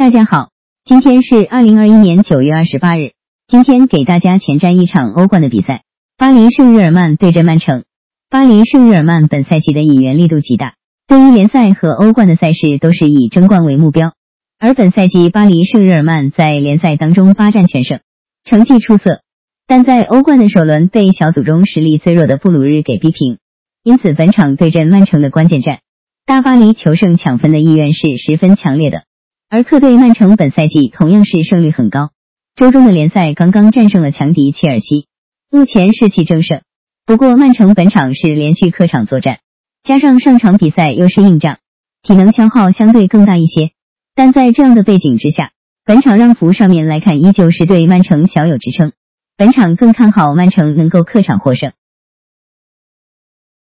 [0.00, 0.48] 大家好，
[0.82, 3.12] 今天是二零二一年九月二十八日。
[3.46, 5.82] 今天给大家前瞻一场欧冠的比赛，
[6.16, 7.84] 巴黎圣日耳曼对阵曼城。
[8.30, 10.72] 巴黎圣日耳曼本赛季的引援力度极大，
[11.06, 14.14] 对于联赛和欧冠的赛事都是以争冠为目标。
[14.58, 18.00] 而本赛季巴黎圣日耳曼在联赛当中八战全胜，
[18.42, 19.20] 成绩出色，
[19.66, 23.36] 但在欧冠的首轮被小组中实力最弱的布鲁日给逼平，
[23.84, 25.80] 因此本场对阵曼城的关键战，
[26.24, 29.02] 大巴黎求胜抢分的意愿是十分强烈的。
[29.52, 32.10] 而客队曼城本赛季同样是胜率很高，
[32.54, 35.08] 周中的联赛刚刚战胜了强敌切尔西，
[35.50, 36.60] 目前士气正盛。
[37.04, 39.40] 不过曼城本场是连续客场作战，
[39.82, 41.58] 加上上场比赛又是硬仗，
[42.00, 43.72] 体能消耗相对更大一些。
[44.14, 45.50] 但在这样的背景之下，
[45.84, 48.92] 本场让幅上面来看依旧是对曼城小有支撑。
[49.36, 51.72] 本场更看好曼城能够客场获胜。